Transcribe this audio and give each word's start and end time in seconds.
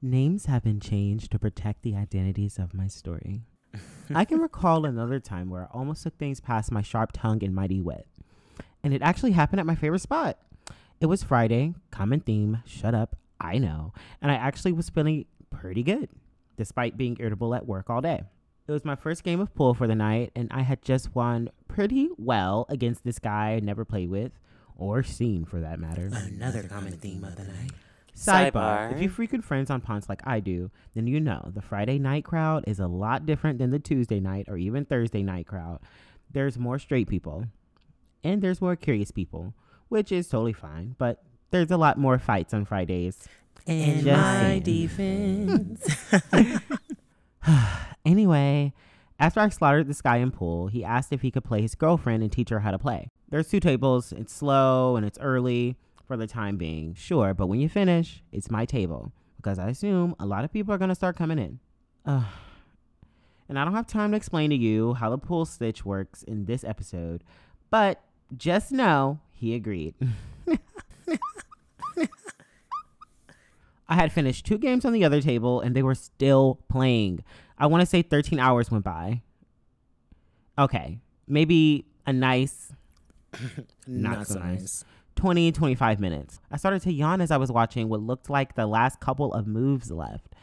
Names 0.00 0.46
have 0.46 0.62
been 0.62 0.78
changed 0.78 1.32
to 1.32 1.40
protect 1.40 1.82
the 1.82 1.96
identities 1.96 2.56
of 2.58 2.72
my 2.72 2.86
story. 2.86 3.42
I 4.14 4.24
can 4.24 4.38
recall 4.40 4.84
another 4.84 5.18
time 5.18 5.50
where 5.50 5.62
I 5.62 5.76
almost 5.76 6.04
took 6.04 6.16
things 6.16 6.40
past 6.40 6.70
my 6.70 6.82
sharp 6.82 7.10
tongue 7.12 7.42
and 7.42 7.52
mighty 7.52 7.80
wit. 7.80 8.06
And 8.84 8.94
it 8.94 9.02
actually 9.02 9.32
happened 9.32 9.58
at 9.58 9.66
my 9.66 9.74
favorite 9.74 10.00
spot. 10.00 10.38
It 11.00 11.06
was 11.06 11.24
Friday, 11.24 11.74
common 11.90 12.20
theme, 12.20 12.62
shut 12.64 12.94
up, 12.94 13.16
I 13.40 13.58
know. 13.58 13.92
And 14.22 14.30
I 14.30 14.36
actually 14.36 14.72
was 14.72 14.88
feeling 14.88 15.26
pretty 15.50 15.82
good, 15.82 16.10
despite 16.56 16.96
being 16.96 17.16
irritable 17.18 17.54
at 17.54 17.66
work 17.66 17.90
all 17.90 18.00
day. 18.00 18.22
It 18.68 18.72
was 18.72 18.84
my 18.84 18.96
first 18.96 19.24
game 19.24 19.40
of 19.40 19.52
pool 19.54 19.74
for 19.74 19.88
the 19.88 19.94
night, 19.96 20.30
and 20.36 20.48
I 20.52 20.60
had 20.62 20.82
just 20.82 21.14
won 21.14 21.50
pretty 21.66 22.08
well 22.18 22.66
against 22.68 23.02
this 23.02 23.18
guy 23.18 23.54
I 23.54 23.60
never 23.60 23.84
played 23.84 24.10
with, 24.10 24.32
or 24.76 25.02
seen 25.02 25.44
for 25.44 25.58
that 25.60 25.80
matter. 25.80 26.10
Another 26.12 26.62
common 26.64 26.92
theme 26.98 27.24
of 27.24 27.34
the 27.34 27.44
night. 27.44 27.72
Sidebar. 28.18 28.52
Sidebar. 28.52 28.92
If 28.92 29.02
you 29.02 29.08
frequent 29.08 29.44
friends 29.44 29.70
on 29.70 29.80
Ponce 29.80 30.08
like 30.08 30.20
I 30.24 30.40
do, 30.40 30.70
then 30.94 31.06
you 31.06 31.20
know 31.20 31.50
the 31.54 31.62
Friday 31.62 31.98
night 31.98 32.24
crowd 32.24 32.64
is 32.66 32.80
a 32.80 32.86
lot 32.86 33.26
different 33.26 33.58
than 33.58 33.70
the 33.70 33.78
Tuesday 33.78 34.20
night 34.20 34.46
or 34.48 34.56
even 34.56 34.84
Thursday 34.84 35.22
night 35.22 35.46
crowd. 35.46 35.80
There's 36.30 36.58
more 36.58 36.78
straight 36.78 37.08
people, 37.08 37.46
and 38.22 38.42
there's 38.42 38.60
more 38.60 38.76
curious 38.76 39.10
people, 39.10 39.54
which 39.88 40.12
is 40.12 40.28
totally 40.28 40.52
fine, 40.52 40.94
but 40.98 41.22
there's 41.50 41.70
a 41.70 41.76
lot 41.76 41.96
more 41.98 42.18
fights 42.18 42.52
on 42.52 42.64
Fridays. 42.64 43.26
In 43.66 44.04
Just 44.04 44.06
my 44.06 44.40
saying. 44.40 44.62
defense. 44.62 46.14
Anyway, 48.04 48.72
after 49.20 49.40
I 49.40 49.48
slaughtered 49.50 49.86
this 49.86 50.00
guy 50.00 50.16
in 50.16 50.30
pool, 50.30 50.68
he 50.68 50.82
asked 50.82 51.12
if 51.12 51.20
he 51.20 51.30
could 51.30 51.44
play 51.44 51.60
his 51.60 51.74
girlfriend 51.74 52.22
and 52.22 52.32
teach 52.32 52.48
her 52.48 52.60
how 52.60 52.70
to 52.70 52.78
play. 52.78 53.10
There's 53.28 53.50
two 53.50 53.60
tables, 53.60 54.12
it's 54.12 54.32
slow 54.32 54.96
and 54.96 55.04
it's 55.04 55.18
early 55.18 55.76
for 56.08 56.16
the 56.16 56.26
time 56.26 56.56
being, 56.56 56.94
sure, 56.94 57.34
but 57.34 57.46
when 57.46 57.60
you 57.60 57.68
finish, 57.68 58.22
it's 58.32 58.50
my 58.50 58.64
table 58.64 59.12
because 59.36 59.58
I 59.58 59.68
assume 59.68 60.16
a 60.18 60.26
lot 60.26 60.42
of 60.42 60.52
people 60.52 60.74
are 60.74 60.78
going 60.78 60.88
to 60.88 60.94
start 60.94 61.16
coming 61.16 61.38
in. 61.38 61.60
And 63.48 63.58
I 63.58 63.64
don't 63.64 63.74
have 63.74 63.86
time 63.86 64.10
to 64.10 64.16
explain 64.16 64.50
to 64.50 64.56
you 64.56 64.94
how 64.94 65.10
the 65.10 65.18
pool 65.18 65.44
stitch 65.44 65.84
works 65.84 66.22
in 66.22 66.46
this 66.46 66.64
episode, 66.64 67.22
but 67.70 68.02
just 68.36 68.72
know 68.72 69.20
he 69.32 69.54
agreed. 69.54 69.94
I 73.88 73.94
had 73.94 74.12
finished 74.12 74.44
two 74.44 74.58
games 74.58 74.84
on 74.84 74.92
the 74.92 75.04
other 75.04 75.22
table 75.22 75.60
and 75.60 75.74
they 75.74 75.82
were 75.82 75.94
still 75.94 76.58
playing. 76.68 77.24
I 77.58 77.66
want 77.66 77.80
to 77.80 77.86
say 77.86 78.02
13 78.02 78.38
hours 78.38 78.70
went 78.70 78.84
by. 78.84 79.22
Okay, 80.58 81.00
maybe 81.26 81.86
a 82.06 82.12
nice 82.12 82.72
Not 83.86 84.26
so 84.26 84.38
nice. 84.38 84.84
20, 85.16 85.50
25 85.52 85.98
minutes. 85.98 86.40
I 86.50 86.56
started 86.56 86.82
to 86.82 86.92
yawn 86.92 87.20
as 87.20 87.30
I 87.30 87.36
was 87.36 87.50
watching 87.50 87.88
what 87.88 88.00
looked 88.00 88.30
like 88.30 88.54
the 88.54 88.66
last 88.66 89.00
couple 89.00 89.32
of 89.32 89.46
moves 89.46 89.90
left. 89.90 90.34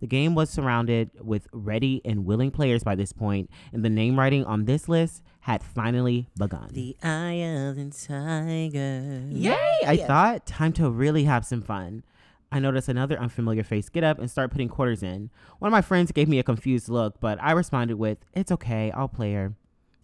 The 0.00 0.06
game 0.08 0.34
was 0.34 0.50
surrounded 0.50 1.10
with 1.20 1.46
ready 1.52 2.00
and 2.04 2.24
willing 2.24 2.50
players 2.50 2.82
by 2.82 2.96
this 2.96 3.12
point, 3.12 3.50
and 3.72 3.84
the 3.84 3.90
name 3.90 4.18
writing 4.18 4.44
on 4.44 4.64
this 4.64 4.88
list 4.88 5.22
had 5.40 5.62
finally 5.62 6.28
begun. 6.36 6.70
The 6.72 6.96
eye 7.04 7.34
of 7.34 7.76
the 7.76 7.90
tiger. 7.90 9.22
Yay! 9.28 9.78
I 9.86 9.96
thought 9.98 10.44
time 10.46 10.72
to 10.72 10.90
really 10.90 11.24
have 11.24 11.44
some 11.44 11.62
fun. 11.62 12.02
I 12.50 12.58
noticed 12.58 12.88
another 12.88 13.18
unfamiliar 13.18 13.62
face 13.62 13.88
get 13.88 14.02
up 14.02 14.18
and 14.18 14.30
start 14.30 14.50
putting 14.50 14.68
quarters 14.68 15.02
in. 15.02 15.30
One 15.58 15.68
of 15.68 15.72
my 15.72 15.82
friends 15.82 16.10
gave 16.10 16.28
me 16.28 16.38
a 16.38 16.42
confused 16.42 16.88
look, 16.88 17.20
but 17.20 17.38
I 17.40 17.52
responded 17.52 17.96
with, 17.96 18.18
It's 18.34 18.50
okay, 18.52 18.90
I'll 18.90 19.08
play 19.08 19.34
her. 19.34 19.54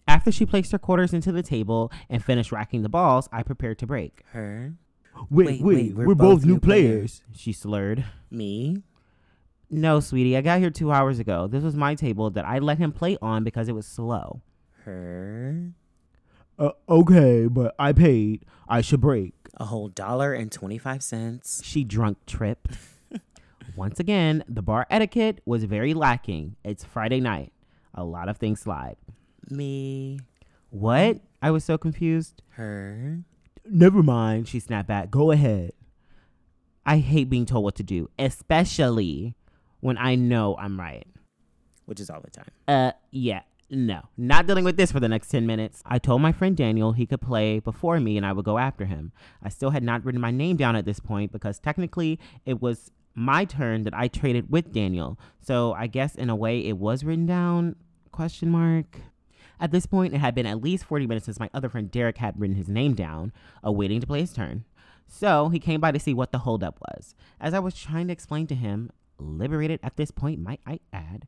After 0.09 0.33
she 0.33 0.47
placed 0.47 0.73
her 0.73 0.79
quarters 0.79 1.13
into 1.13 1.31
the 1.33 1.43
table 1.43 1.93
and 2.09 2.25
finished 2.25 2.51
racking 2.51 2.83
the 2.83 2.89
balls, 2.89 3.29
I 3.31 3.43
prepared 3.43 3.79
to 3.81 3.87
break. 3.87 4.23
Her. 4.33 4.73
Wait, 5.31 5.61
Wait, 5.61 5.95
wait, 5.95 5.95
we're 5.95 6.15
both 6.15 6.45
new 6.47 6.59
players. 6.59 7.23
she 7.35 7.53
slurred. 7.53 8.05
Me. 8.31 8.83
No, 9.69 10.01
sweetie, 10.01 10.35
I 10.37 10.41
got 10.41 10.61
here 10.61 10.71
two 10.71 10.91
hours 10.93 11.19
ago. 11.19 11.47
This 11.47 11.63
was 11.63 11.77
my 11.77 11.95
table 11.95 12.31
that 12.31 12.47
I 12.47 12.59
let 12.59 12.79
him 12.79 12.91
play 12.91 13.19
on 13.21 13.45
because 13.45 13.69
it 13.69 13.75
was 13.75 13.87
slow. 13.87 14.41
Her. 14.85 15.73
Uh, 16.59 16.71
okay, 16.89 17.47
but 17.47 17.75
I 17.79 17.93
paid. 17.93 18.47
I 18.67 18.81
should 18.81 19.03
break. 19.03 19.35
A 19.59 19.67
whole 19.67 19.89
dollar 19.89 20.33
and 20.33 20.51
25 20.51 21.03
cents. 21.03 21.61
She 21.65 21.85
drunk 21.85 22.17
tripped. 22.27 22.79
Once 23.77 24.01
again, 24.01 24.43
the 24.49 24.63
bar 24.63 24.87
etiquette 24.89 25.43
was 25.45 25.65
very 25.65 25.93
lacking. 25.93 26.57
It's 26.65 26.83
Friday 26.85 27.21
night. 27.21 27.53
A 27.95 28.05
lot 28.05 28.29
of 28.31 28.39
things 28.39 28.61
slide. 28.61 28.97
Me. 29.51 30.21
What? 30.71 31.21
I 31.41 31.51
was 31.51 31.65
so 31.65 31.79
confused. 31.79 32.43
Her. 32.51 33.21
Never 33.65 34.03
mind, 34.03 34.49
she 34.49 34.61
snapped 34.61 34.89
back. 34.89 35.11
Go 35.11 35.31
ahead. 35.31 35.73
I 36.85 36.99
hate 36.99 37.29
being 37.29 37.47
told 37.47 37.65
what 37.65 37.75
to 37.77 37.83
do, 37.83 38.09
especially 38.19 39.35
when 39.81 39.99
I 39.99 40.15
know 40.15 40.57
I'm 40.57 40.81
right. 40.81 41.07
Which 41.85 42.01
is 42.01 42.11
all 42.11 42.21
the 42.21 42.31
time. 42.31 42.47
Uh, 42.67 42.93
yeah. 43.11 43.43
No, 43.71 44.01
not 44.17 44.47
dealing 44.47 44.65
with 44.65 44.79
this 44.79 44.91
for 44.91 44.99
the 44.99 45.09
next 45.09 45.29
10 45.29 45.47
minutes. 45.47 45.83
I 45.85 45.99
told 45.99 46.23
my 46.23 46.33
friend 46.33 46.57
Daniel 46.57 46.93
he 46.93 47.05
could 47.05 47.21
play 47.21 47.59
before 47.59 48.01
me 48.01 48.17
and 48.17 48.25
I 48.25 48.33
would 48.33 48.47
go 48.47 48.57
after 48.57 48.87
him. 48.87 49.13
I 49.43 49.51
still 49.51 49.71
had 49.71 49.83
not 49.83 50.05
written 50.05 50.21
my 50.21 50.31
name 50.31 50.57
down 50.57 50.75
at 50.75 50.87
this 50.87 51.01
point 51.01 51.33
because 51.33 51.59
technically 51.59 52.19
it 52.47 52.63
was 52.63 52.91
my 53.15 53.45
turn 53.45 53.83
that 53.85 53.93
I 53.93 54.09
traded 54.09 54.51
with 54.51 54.73
Daniel. 54.73 55.19
So 55.41 55.75
I 55.75 55.87
guess 55.87 56.15
in 56.15 56.31
a 56.31 56.37
way 56.37 56.61
it 56.61 56.79
was 56.79 57.05
written 57.05 57.27
down 57.27 57.77
question 58.11 58.51
mark. 58.51 59.01
At 59.61 59.73
this 59.73 59.87
point 59.87 60.15
it 60.15 60.19
had 60.19 60.35
been 60.35 60.47
at 60.47 60.63
least 60.63 60.85
40 60.85 61.07
minutes 61.07 61.27
since 61.27 61.41
my 61.41 61.51
other 61.53 61.69
friend 61.69 61.91
Derek 61.91 62.19
had 62.19 62.41
written 62.41 62.57
his 62.57 62.69
name 62.69 62.95
down, 62.95 63.33
awaiting 63.63 64.01
to 64.01 64.07
play 64.07 64.21
his 64.21 64.33
turn. 64.33 64.65
So 65.07 65.49
he 65.49 65.59
came 65.59 65.81
by 65.81 65.93
to 65.93 65.99
see 65.99 66.15
what 66.15 66.33
the 66.33 66.39
holdup 66.39 66.79
was. 66.81 67.15
As 67.41 67.55
I 67.55 67.59
was 67.59 67.75
trying 67.75 68.09
to 68.09 68.13
explain 68.13 68.47
to 68.49 68.55
him, 68.55 68.91
liberated 69.19 69.81
at 69.83 69.97
this 69.97 70.11
point, 70.11 70.41
might 70.41 70.61
I 70.67 70.81
add, 70.93 71.27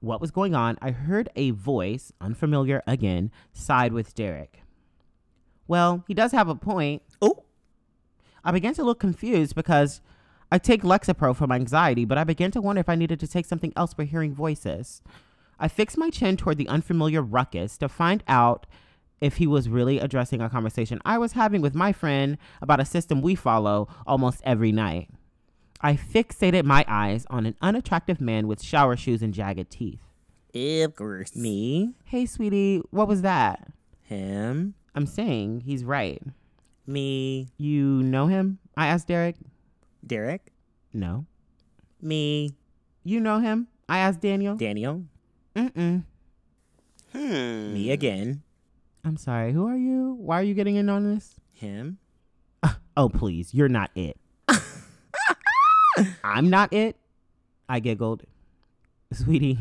what 0.00 0.20
was 0.20 0.32
going 0.32 0.54
on, 0.54 0.76
I 0.82 0.90
heard 0.90 1.28
a 1.36 1.52
voice, 1.52 2.12
unfamiliar 2.20 2.82
again, 2.86 3.30
side 3.52 3.92
with 3.92 4.14
Derek. 4.14 4.62
Well, 5.68 6.04
he 6.08 6.14
does 6.14 6.32
have 6.32 6.48
a 6.48 6.56
point. 6.56 7.02
Oh. 7.22 7.44
I 8.44 8.50
began 8.50 8.74
to 8.74 8.82
look 8.82 8.98
confused 8.98 9.54
because 9.54 10.00
I 10.50 10.58
take 10.58 10.82
Lexapro 10.82 11.34
for 11.36 11.46
my 11.46 11.54
anxiety, 11.54 12.04
but 12.04 12.18
I 12.18 12.24
began 12.24 12.50
to 12.50 12.60
wonder 12.60 12.80
if 12.80 12.88
I 12.88 12.96
needed 12.96 13.20
to 13.20 13.28
take 13.28 13.46
something 13.46 13.72
else 13.76 13.94
for 13.94 14.02
hearing 14.02 14.34
voices. 14.34 15.00
I 15.58 15.68
fixed 15.68 15.98
my 15.98 16.10
chin 16.10 16.36
toward 16.36 16.58
the 16.58 16.68
unfamiliar 16.68 17.22
ruckus 17.22 17.78
to 17.78 17.88
find 17.88 18.22
out 18.26 18.66
if 19.20 19.36
he 19.36 19.46
was 19.46 19.68
really 19.68 19.98
addressing 19.98 20.40
a 20.40 20.50
conversation 20.50 21.00
I 21.04 21.16
was 21.16 21.32
having 21.32 21.62
with 21.62 21.74
my 21.74 21.92
friend 21.92 22.38
about 22.60 22.80
a 22.80 22.84
system 22.84 23.22
we 23.22 23.34
follow 23.36 23.88
almost 24.06 24.40
every 24.44 24.72
night. 24.72 25.08
I 25.80 25.94
fixated 25.94 26.64
my 26.64 26.84
eyes 26.88 27.26
on 27.30 27.46
an 27.46 27.56
unattractive 27.62 28.20
man 28.20 28.46
with 28.46 28.62
shower 28.62 28.96
shoes 28.96 29.22
and 29.22 29.32
jagged 29.32 29.70
teeth. 29.70 30.00
Of 30.54 30.96
course. 30.96 31.34
Me. 31.34 31.94
Hey, 32.04 32.26
sweetie, 32.26 32.82
what 32.90 33.08
was 33.08 33.22
that? 33.22 33.68
Him. 34.02 34.74
I'm 34.94 35.06
saying 35.06 35.60
he's 35.60 35.84
right. 35.84 36.22
Me. 36.86 37.48
You 37.56 38.02
know 38.02 38.26
him? 38.26 38.58
I 38.76 38.88
asked 38.88 39.08
Derek. 39.08 39.36
Derek. 40.06 40.52
No. 40.92 41.26
Me. 42.00 42.50
You 43.04 43.20
know 43.20 43.38
him? 43.38 43.68
I 43.88 43.98
asked 43.98 44.20
Daniel. 44.20 44.56
Daniel. 44.56 45.04
Mm-mm. 45.54 46.04
Hmm. 47.12 47.74
Me 47.74 47.90
again. 47.90 48.42
I'm 49.04 49.16
sorry. 49.16 49.52
Who 49.52 49.66
are 49.66 49.76
you? 49.76 50.16
Why 50.18 50.40
are 50.40 50.44
you 50.44 50.54
getting 50.54 50.76
in 50.76 50.88
on 50.88 51.12
this? 51.12 51.34
Him. 51.52 51.98
Oh, 52.96 53.08
please. 53.08 53.54
You're 53.54 53.68
not 53.68 53.90
it. 53.94 54.18
I'm 56.24 56.50
not 56.50 56.72
it. 56.72 56.96
I 57.68 57.80
giggled. 57.80 58.24
Sweetie, 59.12 59.58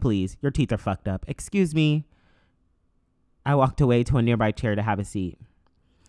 please. 0.00 0.36
Your 0.40 0.52
teeth 0.52 0.72
are 0.72 0.78
fucked 0.78 1.08
up. 1.08 1.24
Excuse 1.28 1.74
me. 1.74 2.04
I 3.44 3.54
walked 3.54 3.80
away 3.80 4.04
to 4.04 4.18
a 4.18 4.22
nearby 4.22 4.52
chair 4.52 4.74
to 4.74 4.82
have 4.82 4.98
a 4.98 5.04
seat. 5.04 5.38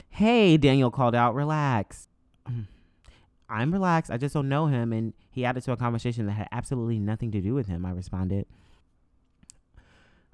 Hey, 0.10 0.58
Daniel 0.58 0.92
called 0.92 1.16
out. 1.16 1.34
Relax. 1.34 2.08
I'm 3.50 3.72
relaxed. 3.72 4.12
I 4.12 4.18
just 4.18 4.34
don't 4.34 4.50
know 4.50 4.68
him. 4.68 4.94
And 4.94 5.14
he 5.32 5.46
added 5.46 5.64
to 5.64 5.72
a 5.72 5.78
conversation 5.78 6.28
that 6.28 6.34
had 6.34 6.48
absolutely 6.52 7.00
nothing 7.00 7.32
to 7.32 7.42
do 7.42 7.56
with 7.56 7.68
him. 7.68 7.86
I 7.86 7.92
responded. 7.92 8.46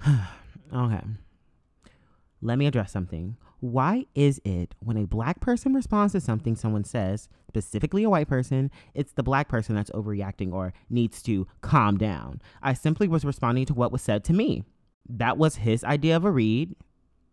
okay. 0.74 1.02
Let 2.42 2.58
me 2.58 2.68
address 2.68 2.92
something. 2.92 3.38
Why 3.60 4.06
is 4.14 4.40
it 4.46 4.76
when 4.80 4.98
a 4.98 5.08
black 5.08 5.40
person 5.40 5.74
responds 5.74 6.14
to 6.14 6.22
something 6.22 6.56
someone 6.56 6.84
says, 6.84 7.30
specifically 7.48 8.04
a 8.04 8.10
white 8.10 8.28
person, 8.28 8.70
it's 8.94 9.14
the 9.14 9.24
black 9.24 9.48
person 9.48 9.76
that's 9.76 9.90
overreacting 9.92 10.54
or 10.54 10.74
needs 10.90 11.24
to 11.24 11.48
calm 11.62 11.98
down? 11.98 12.42
I 12.62 12.74
simply 12.74 13.08
was 13.08 13.26
responding 13.26 13.66
to 13.66 13.74
what 13.74 13.92
was 13.92 14.02
said 14.02 14.24
to 14.26 14.34
me. 14.34 14.64
That 15.10 15.38
was 15.38 15.58
his 15.58 15.84
idea 15.84 16.16
of 16.16 16.26
a 16.26 16.32
read, 16.32 16.76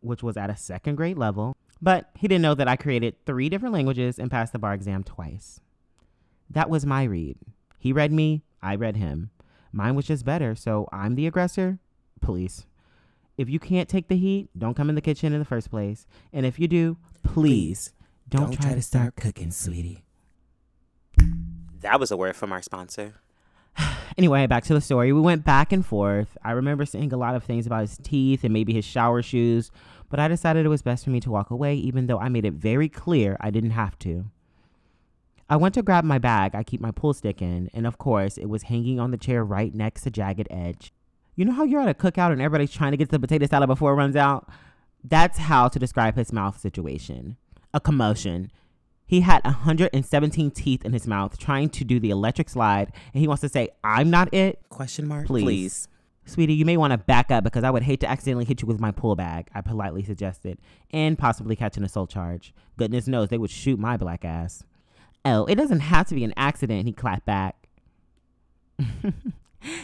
which 0.00 0.22
was 0.22 0.36
at 0.36 0.50
a 0.50 0.56
second 0.56 0.96
grade 0.96 1.18
level, 1.18 1.56
but 1.80 2.10
he 2.16 2.28
didn't 2.28 2.42
know 2.42 2.54
that 2.54 2.68
I 2.68 2.76
created 2.76 3.16
three 3.26 3.48
different 3.48 3.74
languages 3.74 4.18
and 4.18 4.30
passed 4.30 4.52
the 4.52 4.58
bar 4.58 4.74
exam 4.74 5.02
twice. 5.02 5.60
That 6.48 6.70
was 6.70 6.86
my 6.86 7.02
read. 7.02 7.36
He 7.78 7.92
read 7.92 8.12
me, 8.12 8.42
I 8.62 8.76
read 8.76 8.96
him. 8.96 9.30
Mine 9.72 9.96
was 9.96 10.06
just 10.06 10.24
better, 10.24 10.54
so 10.54 10.88
I'm 10.92 11.14
the 11.14 11.26
aggressor. 11.26 11.78
Police. 12.22 12.66
If 13.36 13.48
you 13.48 13.58
can't 13.58 13.88
take 13.88 14.08
the 14.08 14.16
heat, 14.16 14.48
don't 14.56 14.74
come 14.74 14.88
in 14.88 14.94
the 14.94 15.00
kitchen 15.00 15.32
in 15.32 15.38
the 15.38 15.44
first 15.44 15.70
place. 15.70 16.06
And 16.32 16.46
if 16.46 16.58
you 16.58 16.68
do, 16.68 16.96
please, 17.22 17.92
don't, 18.28 18.52
try, 18.52 18.74
to 18.74 18.82
start 18.82 19.16
cooking, 19.16 19.50
sweetie. 19.50 20.04
That 21.80 21.98
was 21.98 22.10
a 22.10 22.16
word 22.16 22.36
from 22.36 22.52
our 22.52 22.62
sponsor. 22.62 23.14
Anyway, 24.18 24.46
back 24.46 24.62
to 24.62 24.74
the 24.74 24.80
story. 24.82 25.10
We 25.10 25.22
went 25.22 25.42
back 25.42 25.72
and 25.72 25.86
forth. 25.86 26.36
I 26.44 26.50
remember 26.50 26.84
saying 26.84 27.14
a 27.14 27.16
lot 27.16 27.34
of 27.34 27.44
things 27.44 27.66
about 27.66 27.80
his 27.80 27.96
teeth 28.02 28.44
and 28.44 28.52
maybe 28.52 28.74
his 28.74 28.84
shower 28.84 29.22
shoes, 29.22 29.70
but 30.10 30.20
I 30.20 30.28
decided 30.28 30.66
it 30.66 30.68
was 30.68 30.82
best 30.82 31.04
for 31.04 31.08
me 31.10 31.18
to 31.20 31.30
walk 31.30 31.50
away, 31.50 31.76
even 31.76 32.08
though 32.08 32.18
I 32.18 32.28
made 32.28 32.44
it 32.44 32.52
very 32.52 32.90
clear 32.90 33.38
I 33.40 33.50
didn't 33.50 33.70
have 33.70 33.98
to. 34.00 34.26
I 35.48 35.56
went 35.56 35.74
to 35.76 35.82
grab 35.82 36.04
my 36.04 36.18
bag 36.18 36.54
I 36.54 36.62
keep 36.62 36.80
my 36.82 36.90
pool 36.90 37.14
stick 37.14 37.40
in, 37.40 37.70
and 37.72 37.86
of 37.86 37.96
course, 37.96 38.36
it 38.36 38.50
was 38.50 38.64
hanging 38.64 39.00
on 39.00 39.12
the 39.12 39.16
chair 39.16 39.42
right 39.42 39.74
next 39.74 40.02
to 40.02 40.10
Jagged 40.10 40.48
Edge. 40.50 40.92
You 41.34 41.46
know 41.46 41.52
how 41.52 41.64
you're 41.64 41.80
at 41.80 41.88
a 41.88 41.94
cookout 41.94 42.32
and 42.32 42.42
everybody's 42.42 42.72
trying 42.72 42.90
to 42.90 42.96
get 42.96 43.06
to 43.06 43.12
the 43.12 43.20
potato 43.20 43.46
salad 43.46 43.68
before 43.68 43.92
it 43.92 43.96
runs 43.96 44.16
out? 44.16 44.48
That's 45.02 45.38
how 45.38 45.68
to 45.68 45.78
describe 45.78 46.14
his 46.14 46.32
mouth 46.32 46.60
situation. 46.60 47.36
A 47.72 47.80
commotion. 47.80 48.50
He 49.06 49.22
had 49.22 49.42
117 49.44 50.50
teeth 50.50 50.84
in 50.84 50.92
his 50.92 51.06
mouth 51.06 51.38
trying 51.38 51.70
to 51.70 51.84
do 51.84 51.98
the 51.98 52.10
electric 52.10 52.48
slide, 52.48 52.92
and 53.12 53.20
he 53.20 53.28
wants 53.28 53.40
to 53.40 53.48
say, 53.48 53.70
I'm 53.82 54.10
not 54.10 54.32
it? 54.32 54.60
Question 54.68 55.08
mark? 55.08 55.26
Please. 55.26 55.44
Please. 55.44 55.88
Sweetie, 56.24 56.54
you 56.54 56.64
may 56.64 56.76
want 56.76 56.92
to 56.92 56.98
back 56.98 57.30
up 57.30 57.42
because 57.42 57.64
I 57.64 57.70
would 57.70 57.82
hate 57.82 58.00
to 58.00 58.10
accidentally 58.10 58.44
hit 58.44 58.62
you 58.62 58.68
with 58.68 58.78
my 58.78 58.92
pool 58.92 59.16
bag, 59.16 59.48
I 59.54 59.60
politely 59.60 60.04
suggested, 60.04 60.58
and 60.92 61.18
possibly 61.18 61.56
catch 61.56 61.76
an 61.76 61.84
assault 61.84 62.10
charge. 62.10 62.54
Goodness 62.76 63.08
knows 63.08 63.28
they 63.28 63.38
would 63.38 63.50
shoot 63.50 63.78
my 63.78 63.96
black 63.96 64.24
ass. 64.24 64.62
Oh, 65.24 65.46
it 65.46 65.56
doesn't 65.56 65.80
have 65.80 66.06
to 66.08 66.14
be 66.14 66.24
an 66.24 66.34
accident, 66.36 66.86
he 66.86 66.92
clapped 66.92 67.26
back. 67.26 67.66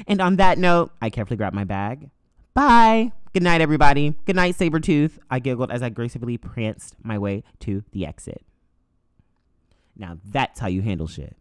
and 0.07 0.21
on 0.21 0.37
that 0.37 0.59
note, 0.59 0.93
I 1.01 1.11
carefully 1.11 1.37
grabbed 1.37 1.55
my 1.55 1.65
bag. 1.65 2.11
Bye. 2.55 3.13
Good 3.33 3.43
night, 3.43 3.61
everybody. 3.61 4.15
Good 4.25 4.37
night, 4.37 4.57
Sabretooth. 4.57 5.19
I 5.31 5.39
giggled 5.39 5.71
as 5.71 5.83
I 5.83 5.91
gracefully 5.91 6.39
pranced 6.39 6.97
my 7.03 7.19
way 7.19 7.45
to 7.61 7.85
the 7.93 8.07
exit. 8.07 8.43
Now 9.97 10.19
that's 10.25 10.61
how 10.61 10.69
you 10.69 10.83
handle 10.83 11.07
shit. 11.07 11.37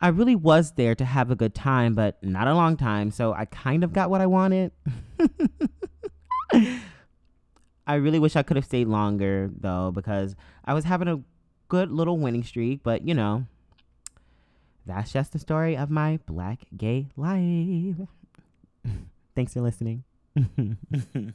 I 0.00 0.08
really 0.08 0.34
was 0.34 0.72
there 0.72 0.94
to 0.94 1.04
have 1.04 1.30
a 1.30 1.36
good 1.36 1.54
time, 1.54 1.94
but 1.94 2.22
not 2.22 2.48
a 2.48 2.54
long 2.54 2.76
time, 2.76 3.10
so 3.10 3.32
I 3.32 3.46
kind 3.46 3.82
of 3.82 3.92
got 3.92 4.10
what 4.10 4.20
I 4.20 4.26
wanted. 4.26 4.72
I 7.86 7.94
really 7.94 8.18
wish 8.18 8.36
I 8.36 8.42
could 8.42 8.56
have 8.56 8.64
stayed 8.64 8.88
longer, 8.88 9.50
though, 9.58 9.92
because 9.94 10.34
I 10.64 10.74
was 10.74 10.84
having 10.84 11.08
a 11.08 11.20
good 11.68 11.90
little 11.90 12.18
winning 12.18 12.42
streak, 12.42 12.82
but 12.82 13.06
you 13.06 13.14
know, 13.14 13.46
that's 14.86 15.12
just 15.12 15.32
the 15.32 15.38
story 15.38 15.76
of 15.76 15.90
my 15.90 16.18
black 16.26 16.60
gay 16.76 17.08
life. 17.16 18.08
Thanks 19.34 19.52
for 19.52 19.60
listening. 19.60 20.04